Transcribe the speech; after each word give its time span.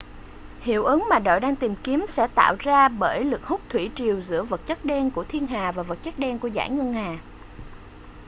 hiệu 0.59 0.85
ứng 0.85 1.03
mà 1.09 1.19
đội 1.19 1.39
đang 1.39 1.55
tìm 1.55 1.75
kiếm 1.83 2.05
sẽ 2.09 2.27
tạo 2.35 2.55
ra 2.59 2.87
bởi 2.89 3.23
lực 3.25 3.43
hút 3.43 3.61
thủy 3.69 3.91
triều 3.95 4.21
giữa 4.21 4.43
vật 4.43 4.61
chất 4.67 4.85
đen 4.85 5.11
của 5.11 5.23
thiên 5.29 5.47
hà 5.47 5.71
và 5.71 5.83
vật 5.83 5.97
chất 6.03 6.19
đen 6.19 6.39
của 6.39 6.49
dải 6.49 6.69
ngân 6.69 6.93
hà 6.93 7.17